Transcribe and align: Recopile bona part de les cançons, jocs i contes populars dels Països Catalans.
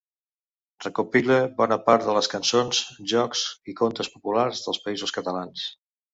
Recopile 0.85 1.35
bona 1.59 1.77
part 1.89 2.05
de 2.07 2.15
les 2.15 2.29
cançons, 2.35 2.81
jocs 3.13 3.45
i 3.73 3.77
contes 3.83 4.11
populars 4.17 4.65
dels 4.67 4.83
Països 4.89 5.17
Catalans. 5.21 5.71